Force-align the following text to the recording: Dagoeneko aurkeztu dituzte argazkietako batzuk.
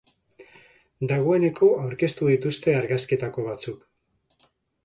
Dagoeneko 1.11 1.69
aurkeztu 1.83 2.31
dituzte 2.31 2.75
argazkietako 2.81 3.47
batzuk. 3.51 3.85